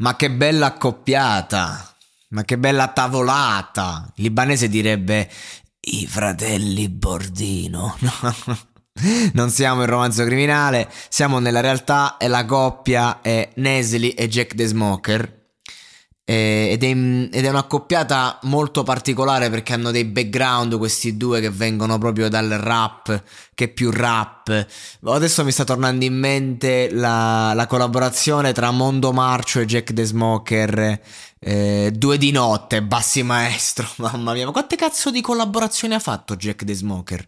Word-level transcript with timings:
Ma 0.00 0.14
che 0.14 0.30
bella 0.30 0.66
accoppiata! 0.66 1.96
Ma 2.28 2.44
che 2.44 2.56
bella 2.56 2.86
tavolata! 2.88 4.12
Il 4.16 4.24
libanese 4.24 4.68
direbbe 4.68 5.28
i 5.80 6.06
fratelli 6.06 6.88
Bordino. 6.88 7.96
non 9.34 9.50
siamo 9.50 9.80
in 9.80 9.88
romanzo 9.88 10.24
criminale, 10.24 10.88
siamo 11.08 11.40
nella 11.40 11.60
realtà 11.60 12.16
e 12.16 12.28
la 12.28 12.44
coppia 12.44 13.20
è 13.22 13.50
Nesli 13.56 14.10
e 14.10 14.28
Jack 14.28 14.54
the 14.54 14.66
Smoker. 14.66 15.37
Ed 16.30 16.84
è, 16.84 16.86
ed 16.88 17.44
è, 17.46 17.48
un'accoppiata 17.48 18.40
molto 18.42 18.82
particolare 18.82 19.48
perché 19.48 19.72
hanno 19.72 19.90
dei 19.90 20.04
background 20.04 20.76
questi 20.76 21.16
due 21.16 21.40
che 21.40 21.48
vengono 21.48 21.96
proprio 21.96 22.28
dal 22.28 22.50
rap, 22.50 23.22
che 23.54 23.68
più 23.68 23.90
rap. 23.90 24.66
Adesso 25.04 25.42
mi 25.42 25.50
sta 25.50 25.64
tornando 25.64 26.04
in 26.04 26.12
mente 26.12 26.90
la, 26.92 27.54
la 27.54 27.66
collaborazione 27.66 28.52
tra 28.52 28.70
Mondo 28.70 29.10
Marcio 29.14 29.60
e 29.60 29.64
Jack 29.64 29.94
the 29.94 30.04
Smoker. 30.04 31.00
Eh, 31.38 31.92
due 31.94 32.18
di 32.18 32.30
notte, 32.30 32.82
bassi 32.82 33.22
maestro. 33.22 33.88
Mamma 33.96 34.34
mia, 34.34 34.44
ma 34.44 34.52
quante 34.52 34.76
cazzo 34.76 35.10
di 35.10 35.22
collaborazioni 35.22 35.94
ha 35.94 35.98
fatto 35.98 36.36
Jack 36.36 36.62
the 36.62 36.74
Smoker? 36.74 37.24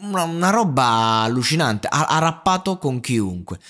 Una, 0.00 0.24
una 0.24 0.50
roba 0.50 1.22
allucinante. 1.22 1.86
Ha, 1.88 2.06
ha 2.06 2.18
rappato 2.18 2.78
con 2.78 2.98
chiunque. 2.98 3.60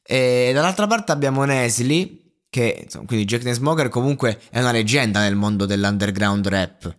E 0.00 0.52
dall'altra 0.54 0.86
parte 0.86 1.10
abbiamo 1.10 1.42
Nesli 1.42 2.21
che 2.52 2.82
insomma, 2.84 3.06
quindi 3.06 3.24
Jack 3.24 3.44
the 3.44 3.54
Smoker 3.54 3.88
comunque 3.88 4.38
è 4.50 4.60
una 4.60 4.72
leggenda 4.72 5.20
nel 5.20 5.36
mondo 5.36 5.64
dell'underground 5.64 6.46
rap. 6.48 6.96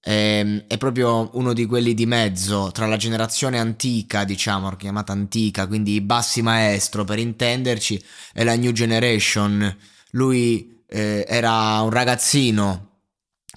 È, 0.00 0.10
ehm, 0.10 0.64
è, 0.68 0.78
proprio 0.78 1.28
uno 1.34 1.52
di 1.52 1.66
quelli 1.66 1.92
di 1.92 2.06
mezzo 2.06 2.70
tra 2.72 2.86
la 2.86 2.96
generazione 2.96 3.58
antica, 3.58 4.24
diciamo, 4.24 4.74
chiamata 4.76 5.12
antica, 5.12 5.66
quindi 5.66 5.92
i 5.92 6.00
bassi 6.00 6.40
maestro 6.40 7.04
per 7.04 7.18
intenderci, 7.18 8.02
e 8.32 8.42
la 8.42 8.56
new 8.56 8.72
generation. 8.72 9.76
Lui 10.12 10.82
eh, 10.88 11.26
era 11.28 11.82
un 11.82 11.90
ragazzino 11.90 13.02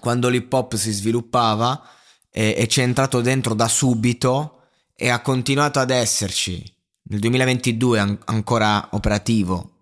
quando 0.02 0.28
l'hip 0.28 0.52
hop 0.52 0.76
si 0.76 0.92
sviluppava 0.92 1.88
e, 2.30 2.54
e 2.58 2.68
ci 2.68 2.82
è 2.82 2.84
entrato 2.84 3.22
dentro 3.22 3.54
da 3.54 3.70
subito 3.70 4.64
e 4.94 5.08
ha 5.08 5.22
continuato 5.22 5.80
ad 5.80 5.90
esserci. 5.90 6.62
Nel 7.04 7.20
2022 7.22 8.00
an- 8.00 8.20
ancora 8.26 8.90
operativo, 8.92 9.73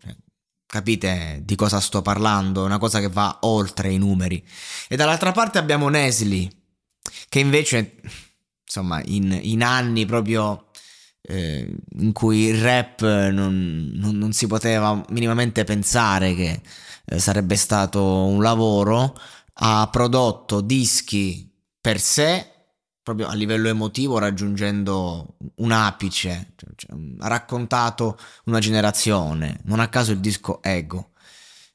Capite 0.71 1.41
di 1.43 1.57
cosa 1.57 1.81
sto 1.81 2.01
parlando? 2.01 2.63
Una 2.63 2.77
cosa 2.77 3.01
che 3.01 3.09
va 3.09 3.39
oltre 3.41 3.91
i 3.91 3.97
numeri. 3.97 4.41
E 4.87 4.95
dall'altra 4.95 5.33
parte 5.33 5.57
abbiamo 5.57 5.89
Nesli, 5.89 6.49
che 7.27 7.39
invece, 7.39 7.95
insomma, 8.63 9.01
in, 9.03 9.37
in 9.41 9.63
anni 9.63 10.05
proprio 10.05 10.67
eh, 11.23 11.69
in 11.97 12.13
cui 12.13 12.43
il 12.43 12.61
rap 12.61 13.01
non, 13.01 13.91
non, 13.95 14.17
non, 14.17 14.31
si 14.31 14.47
poteva 14.47 15.03
minimamente 15.09 15.65
pensare 15.65 16.33
che 16.35 16.61
eh, 17.03 17.19
sarebbe 17.19 17.57
stato 17.57 18.01
un 18.23 18.41
lavoro, 18.41 19.19
ha 19.55 19.89
prodotto 19.91 20.61
dischi 20.61 21.53
per 21.81 21.99
sé 21.99 22.50
proprio 23.13 23.27
a 23.27 23.33
livello 23.33 23.67
emotivo 23.67 24.17
raggiungendo 24.17 25.35
un 25.55 25.71
apice, 25.71 26.53
cioè, 26.55 26.69
cioè, 26.75 26.97
ha 27.19 27.27
raccontato 27.27 28.17
una 28.45 28.59
generazione, 28.59 29.59
non 29.65 29.79
a 29.79 29.89
caso 29.89 30.11
il 30.11 30.19
disco 30.19 30.61
Ego, 30.63 31.11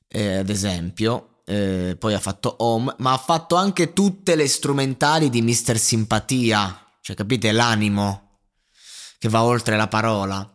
eh, 0.08 0.38
ad 0.38 0.48
esempio, 0.48 1.40
eh, 1.44 1.96
poi 1.98 2.14
ha 2.14 2.20
fatto 2.20 2.56
Home, 2.58 2.94
ma 2.98 3.12
ha 3.12 3.18
fatto 3.18 3.54
anche 3.56 3.92
tutte 3.92 4.34
le 4.34 4.48
strumentali 4.48 5.28
di 5.30 5.42
Mister 5.42 5.78
Simpatia, 5.78 6.86
cioè 7.00 7.14
capite 7.14 7.52
l'animo 7.52 8.40
che 9.18 9.28
va 9.28 9.42
oltre 9.42 9.76
la 9.76 9.88
parola. 9.88 10.50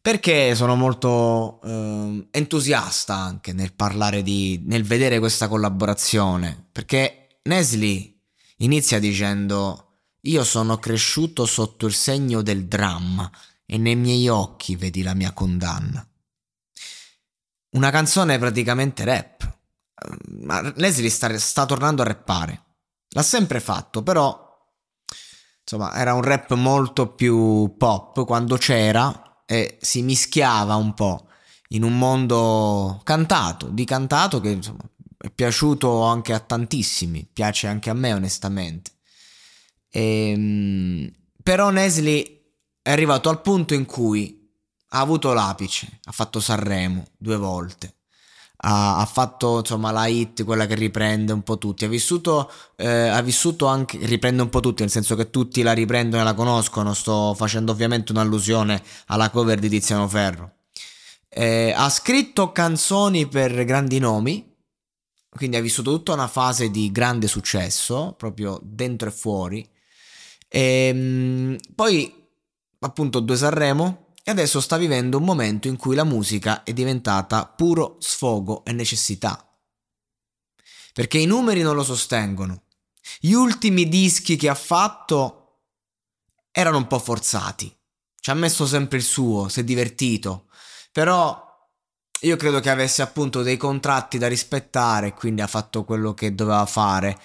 Perché 0.00 0.54
sono 0.54 0.76
molto 0.76 1.60
eh, 1.64 2.28
entusiasta 2.30 3.14
anche 3.16 3.52
nel 3.52 3.72
parlare 3.72 4.22
di, 4.22 4.62
nel 4.64 4.84
vedere 4.84 5.18
questa 5.18 5.48
collaborazione, 5.48 6.68
perché 6.70 7.40
Nesli 7.42 8.16
inizia 8.58 9.00
dicendo 9.00 9.85
io 10.28 10.44
sono 10.44 10.78
cresciuto 10.78 11.46
sotto 11.46 11.86
il 11.86 11.94
segno 11.94 12.42
del 12.42 12.66
dramma 12.66 13.30
e 13.64 13.78
nei 13.78 13.96
miei 13.96 14.28
occhi 14.28 14.76
vedi 14.76 15.02
la 15.02 15.14
mia 15.14 15.32
condanna. 15.32 16.06
Una 17.70 17.90
canzone 17.90 18.38
praticamente 18.38 19.04
rap. 19.04 19.54
Ma 20.28 20.60
Leslie 20.76 21.10
sta, 21.10 21.36
sta 21.38 21.66
tornando 21.66 22.02
a 22.02 22.06
rappare. 22.06 22.64
L'ha 23.10 23.22
sempre 23.22 23.60
fatto, 23.60 24.02
però 24.02 24.44
insomma 25.60 25.94
era 25.94 26.14
un 26.14 26.22
rap 26.22 26.52
molto 26.54 27.14
più 27.14 27.74
pop 27.76 28.24
quando 28.24 28.56
c'era 28.56 29.42
e 29.46 29.78
si 29.80 30.02
mischiava 30.02 30.74
un 30.74 30.94
po' 30.94 31.28
in 31.70 31.82
un 31.82 31.98
mondo 31.98 33.00
cantato, 33.04 33.68
di 33.68 33.84
cantato 33.84 34.40
che 34.40 34.50
insomma 34.50 34.88
è 35.18 35.30
piaciuto 35.30 36.02
anche 36.02 36.32
a 36.32 36.40
tantissimi, 36.40 37.28
piace 37.32 37.66
anche 37.66 37.90
a 37.90 37.94
me 37.94 38.12
onestamente. 38.12 38.95
Ehm, 39.96 41.10
però 41.42 41.70
Nesli 41.70 42.44
è 42.82 42.90
arrivato 42.90 43.30
al 43.30 43.40
punto 43.40 43.72
in 43.72 43.86
cui 43.86 44.46
ha 44.90 45.00
avuto 45.00 45.32
l'apice, 45.32 46.00
ha 46.04 46.12
fatto 46.12 46.38
Sanremo 46.38 47.06
due 47.16 47.36
volte. 47.36 47.94
Ha, 48.58 48.98
ha, 48.98 49.06
fatto 49.06 49.58
insomma 49.58 49.90
la 49.92 50.06
hit, 50.06 50.44
quella 50.44 50.66
che 50.66 50.74
riprende 50.74 51.32
un 51.32 51.42
po' 51.42 51.56
tutti. 51.56 51.84
Ha 51.84 51.88
vissuto, 51.88 52.50
eh, 52.76 53.08
ha 53.08 53.20
vissuto 53.22 53.66
anche, 53.66 53.98
riprende 54.02 54.42
un 54.42 54.50
po' 54.50 54.60
tutti, 54.60 54.82
nel 54.82 54.90
senso 54.90 55.14
che 55.14 55.30
tutti 55.30 55.62
la 55.62 55.72
riprendono 55.72 56.22
e 56.22 56.24
la 56.24 56.34
conoscono. 56.34 56.92
Sto 56.92 57.34
facendo 57.34 57.72
ovviamente 57.72 58.12
un'allusione 58.12 58.82
alla 59.06 59.30
cover 59.30 59.58
di 59.58 59.68
Tiziano 59.68 60.08
Ferro. 60.08 60.52
Eh, 61.28 61.72
ha 61.74 61.88
scritto 61.88 62.52
canzoni 62.52 63.26
per 63.28 63.64
grandi 63.64 63.98
nomi, 63.98 64.54
quindi 65.30 65.56
ha 65.56 65.60
vissuto 65.60 65.90
tutta 65.92 66.12
una 66.12 66.28
fase 66.28 66.70
di 66.70 66.90
grande 66.92 67.28
successo, 67.28 68.14
proprio 68.16 68.58
dentro 68.62 69.08
e 69.08 69.12
fuori. 69.12 69.74
E, 70.48 70.60
ehm, 70.60 71.56
poi, 71.74 72.28
appunto, 72.80 73.20
due 73.20 73.36
Sanremo 73.36 74.06
e 74.22 74.30
adesso 74.30 74.60
sta 74.60 74.76
vivendo 74.76 75.18
un 75.18 75.24
momento 75.24 75.68
in 75.68 75.76
cui 75.76 75.94
la 75.94 76.04
musica 76.04 76.64
è 76.64 76.72
diventata 76.72 77.46
puro 77.46 77.96
sfogo 78.00 78.64
e 78.64 78.72
necessità. 78.72 79.40
Perché 80.92 81.18
i 81.18 81.26
numeri 81.26 81.62
non 81.62 81.76
lo 81.76 81.84
sostengono. 81.84 82.62
Gli 83.20 83.32
ultimi 83.32 83.88
dischi 83.88 84.36
che 84.36 84.48
ha 84.48 84.54
fatto 84.54 85.60
erano 86.50 86.78
un 86.78 86.86
po' 86.86 86.98
forzati. 86.98 87.74
Ci 88.18 88.30
ha 88.30 88.34
messo 88.34 88.66
sempre 88.66 88.96
il 88.98 89.04
suo, 89.04 89.48
si 89.48 89.60
è 89.60 89.64
divertito. 89.64 90.46
Però 90.90 91.44
io 92.22 92.36
credo 92.36 92.60
che 92.60 92.70
avesse 92.70 93.02
appunto 93.02 93.42
dei 93.42 93.56
contratti 93.56 94.18
da 94.18 94.26
rispettare, 94.26 95.12
quindi 95.12 95.42
ha 95.42 95.46
fatto 95.46 95.84
quello 95.84 96.14
che 96.14 96.34
doveva 96.34 96.64
fare 96.66 97.16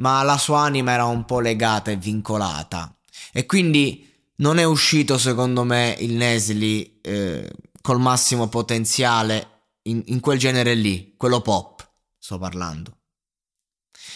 ma 0.00 0.22
la 0.22 0.36
sua 0.36 0.60
anima 0.60 0.92
era 0.92 1.04
un 1.04 1.24
po' 1.24 1.40
legata 1.40 1.90
e 1.90 1.96
vincolata. 1.96 2.94
E 3.32 3.46
quindi 3.46 4.08
non 4.36 4.58
è 4.58 4.64
uscito, 4.64 5.18
secondo 5.18 5.64
me, 5.64 5.96
il 6.00 6.14
Nesli 6.14 7.00
eh, 7.00 7.50
col 7.80 8.00
massimo 8.00 8.48
potenziale 8.48 9.68
in, 9.82 10.02
in 10.06 10.20
quel 10.20 10.38
genere 10.38 10.74
lì, 10.74 11.14
quello 11.16 11.40
pop, 11.40 11.88
sto 12.18 12.38
parlando. 12.38 12.98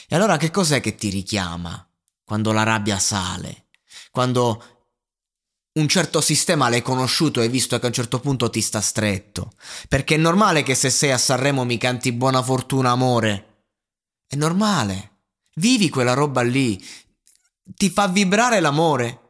E 0.09 0.17
allora 0.17 0.37
che 0.37 0.51
cos'è 0.51 0.81
che 0.81 0.95
ti 0.95 1.09
richiama 1.09 1.87
quando 2.25 2.53
la 2.53 2.63
rabbia 2.63 2.99
sale? 2.99 3.67
Quando 4.11 4.63
un 5.73 5.89
certo 5.89 6.21
sistema 6.21 6.69
l'hai 6.69 6.83
conosciuto 6.83 7.41
e 7.41 7.45
hai 7.45 7.49
visto 7.49 7.79
che 7.79 7.85
a 7.85 7.89
un 7.89 7.95
certo 7.95 8.21
punto 8.21 8.49
ti 8.49 8.61
sta 8.61 8.81
stretto. 8.81 9.53
Perché 9.89 10.15
è 10.15 10.19
normale 10.19 10.63
che 10.63 10.75
se 10.75 10.89
sei 10.89 11.11
a 11.11 11.19
Sanremo 11.19 11.65
mi 11.65 11.79
canti 11.79 12.13
buona 12.13 12.43
fortuna 12.43 12.91
amore. 12.91 13.65
È 14.27 14.37
normale. 14.37 15.14
Vivi 15.55 15.89
quella 15.89 16.15
roba 16.15 16.43
lì. 16.43 16.83
Ti 17.63 17.91
fa 17.91 18.09
vibrare 18.09 18.61
l'amore. 18.61 19.21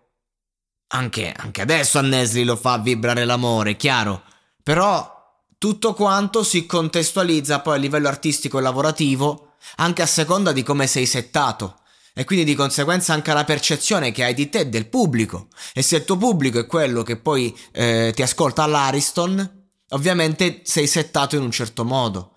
Anche, 0.88 1.32
anche 1.36 1.60
adesso 1.60 1.98
a 1.98 2.02
Nesli 2.02 2.44
lo 2.44 2.56
fa 2.56 2.78
vibrare 2.78 3.24
l'amore, 3.24 3.76
chiaro. 3.76 4.22
Però 4.62 5.12
tutto 5.58 5.94
quanto 5.94 6.42
si 6.42 6.66
contestualizza 6.66 7.60
poi 7.60 7.76
a 7.76 7.80
livello 7.80 8.08
artistico 8.08 8.58
e 8.58 8.62
lavorativo 8.62 9.54
anche 9.76 10.02
a 10.02 10.06
seconda 10.06 10.52
di 10.52 10.62
come 10.62 10.86
sei 10.86 11.06
settato 11.06 11.80
e 12.12 12.24
quindi 12.24 12.44
di 12.44 12.54
conseguenza 12.54 13.12
anche 13.12 13.32
la 13.32 13.44
percezione 13.44 14.12
che 14.12 14.22
hai 14.22 14.34
di 14.34 14.48
te 14.48 14.60
e 14.60 14.66
del 14.68 14.86
pubblico. 14.86 15.48
E 15.72 15.82
se 15.82 15.96
il 15.96 16.04
tuo 16.04 16.16
pubblico 16.16 16.60
è 16.60 16.66
quello 16.66 17.02
che 17.02 17.16
poi 17.16 17.56
eh, 17.72 18.12
ti 18.14 18.22
ascolta 18.22 18.62
all'Ariston, 18.62 19.66
ovviamente 19.90 20.60
sei 20.62 20.86
settato 20.86 21.34
in 21.34 21.42
un 21.42 21.50
certo 21.50 21.84
modo. 21.84 22.33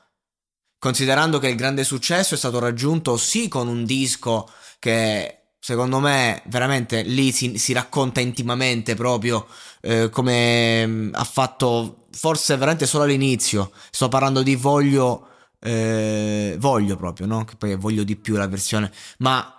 Considerando 0.79 1.39
che 1.39 1.49
il 1.49 1.55
grande 1.55 1.83
successo 1.83 2.35
è 2.35 2.37
stato 2.37 2.59
raggiunto 2.59 3.17
sì 3.17 3.47
con 3.47 3.67
un 3.67 3.83
disco 3.83 4.49
che 4.79 5.37
secondo 5.59 5.99
me 5.99 6.43
veramente 6.45 7.01
lì 7.01 7.31
si, 7.31 7.57
si 7.57 7.73
racconta 7.73 8.19
intimamente 8.19 8.93
proprio 8.93 9.47
eh, 9.81 10.09
come 10.09 10.85
mm, 10.85 11.09
ha 11.13 11.23
fatto 11.23 12.07
forse 12.11 12.55
veramente 12.57 12.85
solo 12.85 13.05
all'inizio. 13.05 13.71
Sto 13.89 14.07
parlando 14.07 14.43
di 14.43 14.55
Voglio, 14.55 15.29
eh, 15.59 16.55
Voglio 16.59 16.95
proprio, 16.95 17.25
no? 17.25 17.43
Che 17.43 17.55
poi 17.55 17.75
Voglio 17.75 18.03
di 18.03 18.15
più 18.15 18.35
la 18.35 18.47
versione, 18.47 18.91
ma 19.19 19.51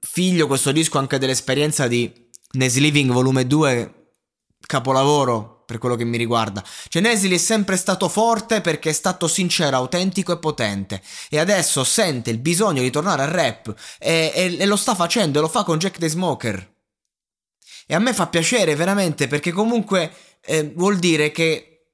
figlio 0.00 0.46
questo 0.46 0.72
disco 0.72 0.98
anche 0.98 1.18
dell'esperienza 1.18 1.86
di 1.86 2.10
Nesli 2.52 2.80
Living 2.80 3.10
volume 3.12 3.46
2 3.46 4.12
capolavoro 4.60 5.57
per 5.68 5.76
quello 5.76 5.96
che 5.96 6.04
mi 6.04 6.16
riguarda. 6.16 6.64
Cioè 6.88 7.02
Nesli 7.02 7.34
è 7.34 7.38
sempre 7.38 7.76
stato 7.76 8.08
forte 8.08 8.62
perché 8.62 8.88
è 8.88 8.94
stato 8.94 9.28
sincero, 9.28 9.76
autentico 9.76 10.32
e 10.32 10.38
potente 10.38 11.02
e 11.28 11.38
adesso 11.38 11.84
sente 11.84 12.30
il 12.30 12.38
bisogno 12.38 12.80
di 12.80 12.88
tornare 12.88 13.24
al 13.24 13.28
rap 13.28 13.74
e, 13.98 14.32
e, 14.34 14.56
e 14.58 14.64
lo 14.64 14.76
sta 14.76 14.94
facendo 14.94 15.38
e 15.38 15.42
lo 15.42 15.48
fa 15.48 15.64
con 15.64 15.76
Jack 15.76 15.98
the 15.98 16.08
Smoker. 16.08 16.74
E 17.86 17.94
a 17.94 17.98
me 17.98 18.14
fa 18.14 18.28
piacere 18.28 18.74
veramente 18.76 19.26
perché 19.26 19.52
comunque 19.52 20.10
eh, 20.40 20.72
vuol 20.74 20.98
dire 20.98 21.30
che 21.32 21.90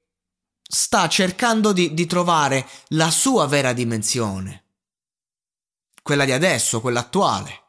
sta 0.61 1.09
cercando 1.09 1.73
di, 1.73 1.93
di 1.93 2.05
trovare 2.05 2.65
la 2.89 3.11
sua 3.11 3.45
vera 3.45 3.73
dimensione. 3.73 4.63
Quella 6.01 6.23
di 6.23 6.31
adesso, 6.31 6.79
quella 6.79 7.01
attuale. 7.01 7.64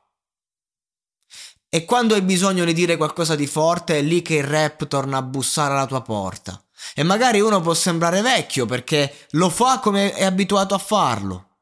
E 1.69 1.85
quando 1.85 2.15
hai 2.15 2.23
bisogno 2.23 2.65
di 2.65 2.73
dire 2.73 2.97
qualcosa 2.97 3.35
di 3.35 3.47
forte 3.47 3.99
è 3.99 4.03
lì 4.03 4.23
che 4.23 4.37
il 4.37 4.45
rap 4.45 4.87
torna 4.87 5.19
a 5.19 5.23
bussare 5.23 5.75
alla 5.75 5.87
tua 5.87 6.03
porta. 6.03 6.61
E 6.95 7.03
magari 7.03 7.41
uno 7.41 7.61
può 7.61 7.75
sembrare 7.75 8.21
vecchio 8.23 8.67
perché 8.67 9.27
lo 9.31 9.51
fa 9.51 9.81
come 9.81 10.15
è 10.15 10.25
abituato 10.25 10.75
a 10.75 10.79
farlo. 10.79 11.59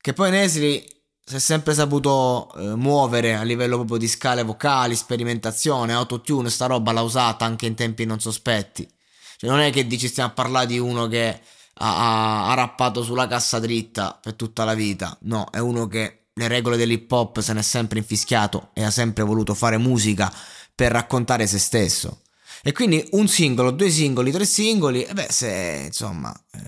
Che 0.00 0.12
poi 0.12 0.30
Nesri 0.30 0.84
si 1.24 1.36
è 1.36 1.38
sempre 1.38 1.74
saputo 1.74 2.52
eh, 2.56 2.74
muovere 2.74 3.36
a 3.36 3.42
livello 3.42 3.76
proprio 3.76 3.98
di 3.98 4.08
scale 4.08 4.42
vocali, 4.42 4.96
sperimentazione, 4.96 5.92
autotune, 5.92 6.50
sta 6.50 6.66
roba 6.66 6.92
l'ha 6.92 7.02
usata 7.02 7.44
anche 7.44 7.66
in 7.66 7.74
tempi 7.74 8.04
non 8.04 8.20
sospetti. 8.20 8.88
Cioè 9.36 9.48
non 9.48 9.60
è 9.60 9.70
che 9.70 9.86
dici 9.86 10.08
stiamo 10.08 10.30
a 10.30 10.34
parlare 10.34 10.66
di 10.66 10.78
uno 10.78 11.06
che 11.06 11.40
ha, 11.74 11.96
ha, 11.96 12.50
ha 12.50 12.54
rappato 12.54 13.02
sulla 13.02 13.26
cassa 13.26 13.58
dritta 13.58 14.18
per 14.20 14.34
tutta 14.34 14.64
la 14.64 14.74
vita. 14.74 15.16
No, 15.22 15.48
è 15.50 15.58
uno 15.58 15.86
che 15.86 16.19
le 16.40 16.48
regole 16.48 16.76
dell'hip 16.76 17.10
hop 17.10 17.40
se 17.40 17.52
n'è 17.52 17.62
sempre 17.62 17.98
infischiato 17.98 18.70
e 18.72 18.82
ha 18.82 18.90
sempre 18.90 19.22
voluto 19.22 19.54
fare 19.54 19.76
musica 19.78 20.32
per 20.74 20.92
raccontare 20.92 21.46
se 21.46 21.58
stesso. 21.58 22.22
E 22.62 22.72
quindi 22.72 23.06
un 23.12 23.28
singolo, 23.28 23.70
due 23.70 23.90
singoli, 23.90 24.30
tre 24.30 24.44
singoli, 24.44 25.02
e 25.02 25.12
beh, 25.12 25.28
se 25.30 25.82
insomma, 25.86 26.34
eh, 26.52 26.58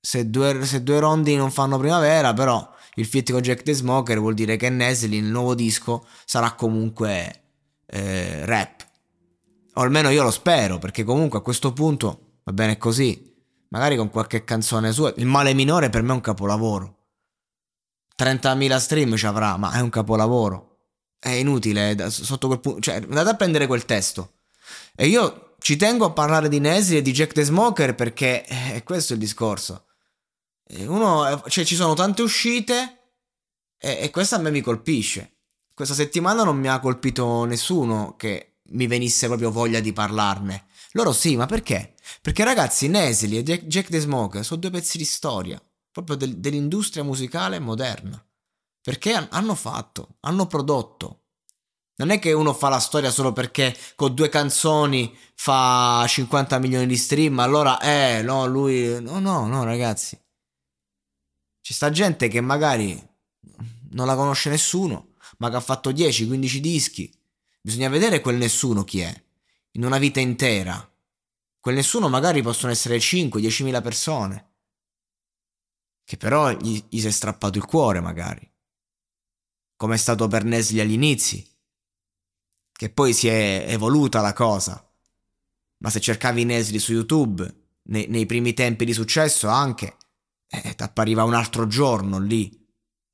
se, 0.00 0.30
due, 0.30 0.64
se 0.64 0.82
due 0.82 1.00
rondi 1.00 1.34
non 1.34 1.50
fanno 1.50 1.78
primavera, 1.78 2.32
però 2.32 2.68
il 2.94 3.06
fit 3.06 3.30
con 3.32 3.40
Jack 3.40 3.62
the 3.62 3.72
Smoker 3.72 4.18
vuol 4.18 4.34
dire 4.34 4.56
che 4.56 4.68
Nesli, 4.68 5.16
il 5.16 5.24
nuovo 5.24 5.54
disco, 5.54 6.06
sarà 6.24 6.52
comunque 6.52 7.42
eh, 7.86 8.44
rap. 8.46 8.86
O 9.74 9.82
almeno 9.82 10.10
io 10.10 10.22
lo 10.22 10.30
spero, 10.30 10.78
perché 10.78 11.04
comunque 11.04 11.38
a 11.38 11.42
questo 11.42 11.72
punto 11.72 12.38
va 12.44 12.52
bene 12.52 12.76
così. 12.76 13.28
Magari 13.68 13.96
con 13.96 14.10
qualche 14.10 14.44
canzone 14.44 14.92
sua. 14.92 15.12
Il 15.16 15.26
male 15.26 15.54
minore 15.54 15.90
per 15.90 16.02
me 16.02 16.10
è 16.10 16.14
un 16.14 16.20
capolavoro. 16.20 16.99
30.000 18.20 18.76
stream 18.78 19.16
ci 19.16 19.24
avrà, 19.24 19.56
ma 19.56 19.72
è 19.72 19.80
un 19.80 19.88
capolavoro. 19.88 20.66
È 21.18 21.30
inutile, 21.30 22.10
sotto 22.10 22.46
quel 22.48 22.60
punto, 22.60 22.80
cioè 22.80 22.96
andate 22.96 23.30
a 23.30 23.34
prendere 23.34 23.66
quel 23.66 23.86
testo. 23.86 24.34
E 24.94 25.06
io 25.06 25.54
ci 25.60 25.76
tengo 25.76 26.04
a 26.04 26.10
parlare 26.10 26.48
di 26.48 26.60
Nesli 26.60 26.98
e 26.98 27.02
di 27.02 27.12
Jack 27.12 27.32
the 27.32 27.42
Smoker 27.42 27.94
perché 27.94 28.44
è 28.44 28.76
eh, 28.76 28.82
questo 28.82 29.14
il 29.14 29.18
discorso. 29.18 29.86
Uno, 30.78 31.42
cioè 31.48 31.64
ci 31.64 31.74
sono 31.74 31.94
tante 31.94 32.22
uscite 32.22 33.12
e, 33.78 33.98
e 34.02 34.10
questa 34.10 34.36
a 34.36 34.38
me 34.38 34.50
mi 34.50 34.60
colpisce. 34.60 35.36
Questa 35.74 35.94
settimana 35.94 36.44
non 36.44 36.58
mi 36.58 36.68
ha 36.68 36.78
colpito 36.78 37.44
nessuno 37.44 38.14
che 38.16 38.58
mi 38.72 38.86
venisse 38.86 39.26
proprio 39.26 39.50
voglia 39.50 39.80
di 39.80 39.92
parlarne. 39.92 40.66
Loro 40.92 41.12
sì, 41.12 41.36
ma 41.36 41.46
perché? 41.46 41.94
Perché 42.20 42.44
ragazzi, 42.44 42.88
Nesli 42.88 43.38
e 43.38 43.42
Jack 43.42 43.88
the 43.88 43.98
Smoker 43.98 44.44
sono 44.44 44.60
due 44.60 44.70
pezzi 44.70 44.98
di 44.98 45.04
storia 45.04 45.60
proprio 45.90 46.16
del, 46.16 46.38
dell'industria 46.38 47.02
musicale 47.02 47.58
moderna. 47.58 48.22
Perché 48.82 49.12
hanno 49.12 49.54
fatto, 49.54 50.16
hanno 50.20 50.46
prodotto. 50.46 51.16
Non 51.96 52.10
è 52.10 52.18
che 52.18 52.32
uno 52.32 52.54
fa 52.54 52.70
la 52.70 52.78
storia 52.78 53.10
solo 53.10 53.32
perché 53.32 53.76
con 53.94 54.14
due 54.14 54.30
canzoni 54.30 55.14
fa 55.34 56.04
50 56.06 56.58
milioni 56.58 56.86
di 56.86 56.96
stream, 56.96 57.38
allora 57.40 57.78
eh, 57.80 58.22
no, 58.22 58.46
lui... 58.46 59.02
No, 59.02 59.18
no, 59.18 59.46
no, 59.46 59.64
ragazzi. 59.64 60.18
Ci 61.60 61.74
sta 61.74 61.90
gente 61.90 62.28
che 62.28 62.40
magari 62.40 63.08
non 63.90 64.06
la 64.06 64.16
conosce 64.16 64.48
nessuno, 64.48 65.14
ma 65.38 65.50
che 65.50 65.56
ha 65.56 65.60
fatto 65.60 65.90
10-15 65.90 66.56
dischi. 66.56 67.12
Bisogna 67.60 67.90
vedere 67.90 68.22
quel 68.22 68.36
nessuno 68.36 68.82
chi 68.82 69.00
è, 69.00 69.24
in 69.72 69.84
una 69.84 69.98
vita 69.98 70.20
intera. 70.20 70.90
Quel 71.60 71.74
nessuno 71.74 72.08
magari 72.08 72.40
possono 72.40 72.72
essere 72.72 72.96
5-10 72.96 73.62
mila 73.64 73.82
persone 73.82 74.49
che 76.10 76.16
però 76.16 76.50
gli, 76.50 76.82
gli 76.88 76.98
si 76.98 77.06
è 77.06 77.10
strappato 77.12 77.56
il 77.56 77.64
cuore 77.64 78.00
magari, 78.00 78.44
come 79.76 79.94
è 79.94 79.96
stato 79.96 80.26
per 80.26 80.42
Nesli 80.42 80.80
agli 80.80 80.90
inizi, 80.90 81.48
che 82.72 82.90
poi 82.90 83.12
si 83.12 83.28
è 83.28 83.66
evoluta 83.68 84.20
la 84.20 84.32
cosa. 84.32 84.92
Ma 85.76 85.88
se 85.88 86.00
cercavi 86.00 86.42
Nesli 86.42 86.80
su 86.80 86.94
YouTube, 86.94 87.68
nei, 87.82 88.08
nei 88.08 88.26
primi 88.26 88.54
tempi 88.54 88.84
di 88.84 88.92
successo 88.92 89.46
anche, 89.46 89.98
eh, 90.48 90.74
ti 90.74 90.82
appariva 90.82 91.22
un 91.22 91.34
altro 91.34 91.68
giorno 91.68 92.18
lì, 92.18 92.60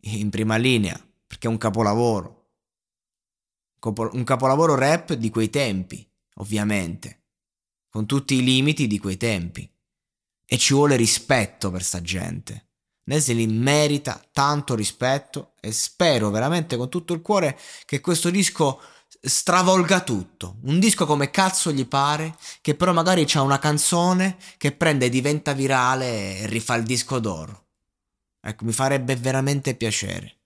in 0.04 0.30
prima 0.30 0.56
linea, 0.56 0.98
perché 1.26 1.48
è 1.48 1.50
un 1.50 1.58
capolavoro. 1.58 2.52
Un 3.78 4.24
capolavoro 4.24 4.74
rap 4.74 5.12
di 5.12 5.28
quei 5.28 5.50
tempi, 5.50 6.10
ovviamente, 6.36 7.24
con 7.90 8.06
tutti 8.06 8.36
i 8.36 8.42
limiti 8.42 8.86
di 8.86 8.98
quei 8.98 9.18
tempi. 9.18 9.70
E 10.46 10.56
ci 10.56 10.72
vuole 10.72 10.96
rispetto 10.96 11.70
per 11.70 11.82
sta 11.82 12.00
gente. 12.00 12.65
Nesli 13.08 13.46
merita 13.46 14.20
tanto 14.32 14.74
rispetto 14.74 15.52
e 15.60 15.72
spero 15.72 16.30
veramente 16.30 16.76
con 16.76 16.88
tutto 16.88 17.12
il 17.12 17.22
cuore 17.22 17.58
che 17.84 18.00
questo 18.00 18.30
disco 18.30 18.80
stravolga 19.20 20.00
tutto. 20.00 20.56
Un 20.62 20.78
disco 20.78 21.06
come 21.06 21.30
cazzo 21.30 21.72
gli 21.72 21.86
pare, 21.86 22.36
che 22.60 22.74
però 22.74 22.92
magari 22.92 23.24
c'ha 23.24 23.42
una 23.42 23.58
canzone 23.58 24.36
che 24.56 24.72
prende 24.72 25.08
diventa 25.08 25.52
virale 25.52 26.38
e 26.38 26.46
rifà 26.46 26.74
il 26.74 26.84
disco 26.84 27.18
d'oro. 27.18 27.66
Ecco, 28.40 28.64
mi 28.64 28.72
farebbe 28.72 29.16
veramente 29.16 29.74
piacere. 29.74 30.36